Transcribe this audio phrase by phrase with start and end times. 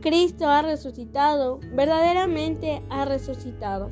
[0.00, 3.90] Cristo ha resucitado, verdaderamente ha resucitado.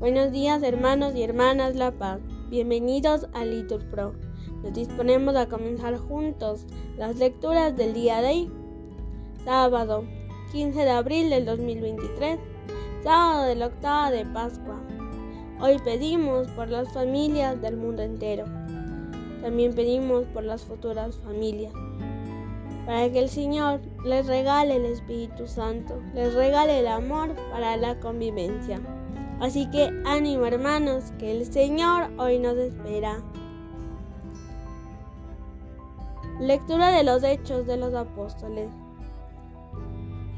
[0.00, 2.20] Buenos días hermanos y hermanas La Paz,
[2.50, 4.14] bienvenidos a Litur Pro.
[4.64, 6.66] Nos disponemos a comenzar juntos
[6.96, 8.52] las lecturas del día de hoy,
[9.44, 10.04] sábado
[10.50, 12.38] 15 de abril del 2023,
[13.02, 14.93] sábado de la octava de Pascua.
[15.66, 18.44] Hoy pedimos por las familias del mundo entero.
[19.40, 21.72] También pedimos por las futuras familias
[22.84, 27.98] para que el Señor les regale el Espíritu Santo, les regale el amor para la
[27.98, 28.78] convivencia.
[29.40, 33.22] Así que ánimo hermanos, que el Señor hoy nos espera.
[36.40, 38.68] Lectura de los Hechos de los Apóstoles.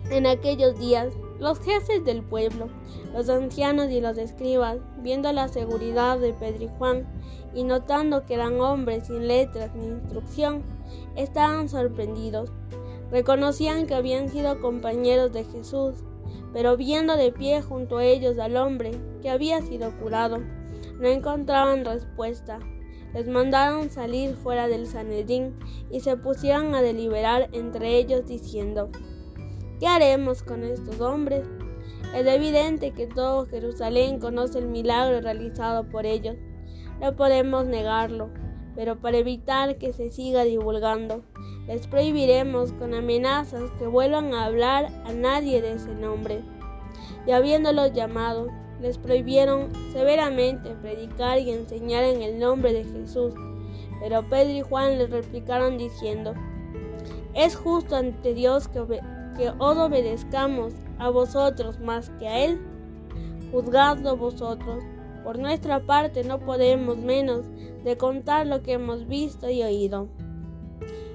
[0.08, 2.68] En aquellos días, los jefes del pueblo,
[3.12, 7.06] los ancianos y los escribas, viendo la seguridad de Pedro y Juan
[7.54, 10.62] y notando que eran hombres sin letras ni instrucción,
[11.14, 12.50] estaban sorprendidos.
[13.10, 15.94] Reconocían que habían sido compañeros de Jesús,
[16.52, 18.92] pero viendo de pie junto a ellos al hombre
[19.22, 20.38] que había sido curado,
[20.98, 22.58] no encontraban respuesta.
[23.14, 25.54] Les mandaron salir fuera del Sanedín
[25.90, 28.90] y se pusieron a deliberar entre ellos diciendo,
[29.78, 31.46] ¿qué haremos con estos hombres?
[32.14, 36.36] Es evidente que todo Jerusalén conoce el milagro realizado por ellos.
[37.00, 38.30] No podemos negarlo
[38.76, 41.22] pero para evitar que se siga divulgando,
[41.66, 46.42] les prohibiremos con amenazas que vuelvan a hablar a nadie de ese nombre.
[47.26, 48.48] Y habiéndolos llamado,
[48.80, 53.32] les prohibieron severamente predicar y enseñar en el nombre de Jesús.
[53.98, 56.34] Pero Pedro y Juan les replicaron diciendo,
[57.34, 59.00] es justo ante Dios que,
[59.36, 62.60] que os obedezcamos a vosotros más que a Él.
[63.52, 64.82] Juzgadlo vosotros
[65.24, 67.46] por nuestra parte no podemos menos
[67.84, 70.08] de contar lo que hemos visto y oído.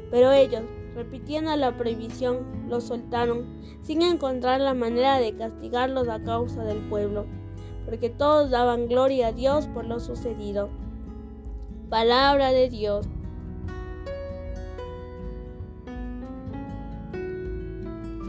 [0.10, 0.64] Pero ellos,
[0.96, 3.46] repitiendo la prohibición, los soltaron
[3.82, 7.26] sin encontrar la manera de castigarlos a causa del pueblo,
[7.86, 10.70] porque todos daban gloria a Dios por lo sucedido.
[11.90, 13.08] Palabra de Dios.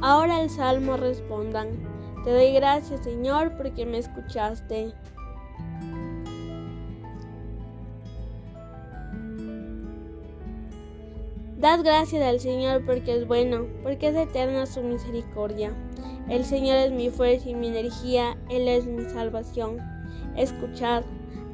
[0.04, 1.68] Ahora el salmo respondan,
[2.24, 4.92] te doy gracias Señor porque me escuchaste.
[11.56, 15.72] Dad gracias al Señor porque es bueno, porque es eterna su misericordia.
[16.28, 19.76] El Señor es mi fuerza y mi energía, Él es mi salvación.
[20.34, 21.04] Escuchad,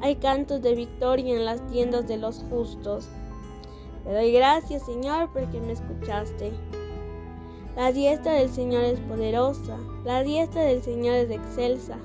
[0.01, 3.09] hay cantos de victoria en las tiendas de los justos.
[4.03, 6.51] Te doy gracias, Señor, porque me escuchaste.
[7.75, 11.97] La diestra del Señor es poderosa, la diestra del Señor es excelsa.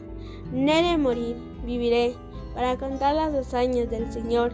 [0.52, 2.14] No de morir, viviré
[2.54, 4.52] para contar las hazañas del Señor.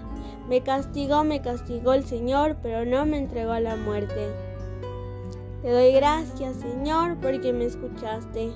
[0.48, 4.28] Me castigó, me castigó el Señor, pero no me entregó a la muerte.
[5.62, 8.50] Te doy gracias, Señor, porque me escuchaste.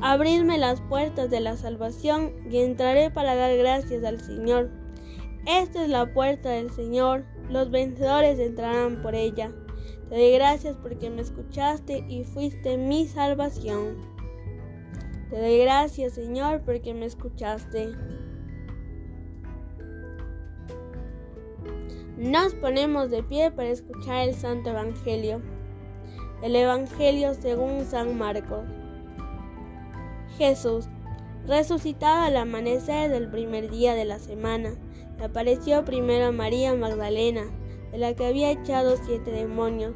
[0.00, 4.70] Abridme las puertas de la salvación y entraré para dar gracias al Señor.
[5.46, 9.50] Esta es la puerta del Señor, los vencedores entrarán por ella.
[10.08, 13.96] Te doy gracias porque me escuchaste y fuiste mi salvación.
[15.30, 17.92] Te doy gracias, Señor, porque me escuchaste.
[22.16, 25.42] Nos ponemos de pie para escuchar el Santo Evangelio.
[26.42, 28.64] El Evangelio según San Marcos.
[30.38, 30.86] Jesús,
[31.46, 34.74] resucitado al amanecer del primer día de la semana,
[35.22, 37.44] apareció primero a María Magdalena,
[37.94, 39.94] de la que había echado siete demonios.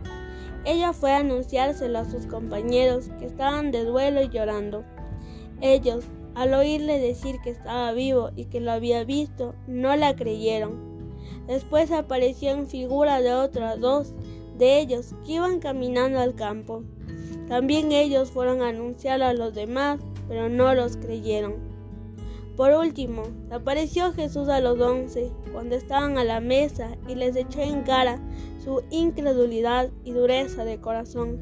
[0.64, 4.84] Ella fue a anunciárselo a sus compañeros, que estaban de duelo y llorando.
[5.60, 6.04] Ellos,
[6.36, 11.10] al oírle decir que estaba vivo y que lo había visto, no la creyeron.
[11.48, 14.14] Después apareció en figura de otros dos
[14.58, 16.84] de ellos que iban caminando al campo.
[17.48, 19.98] También ellos fueron a anunciarlo a los demás,
[20.28, 21.56] pero no los creyeron.
[22.58, 27.60] Por último, apareció Jesús a los once cuando estaban a la mesa y les echó
[27.60, 28.18] en cara
[28.64, 31.38] su incredulidad y dureza de corazón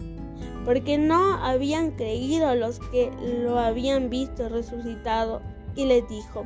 [0.67, 3.11] porque no habían creído los que
[3.43, 5.41] lo habían visto resucitado,
[5.75, 6.45] y les dijo,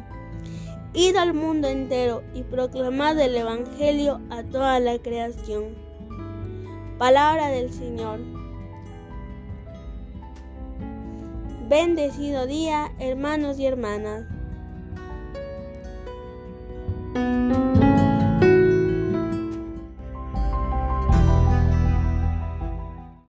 [0.92, 5.74] Id al mundo entero y proclamad el Evangelio a toda la creación.
[6.96, 8.20] Palabra del Señor.
[11.68, 14.39] Bendecido día, hermanos y hermanas.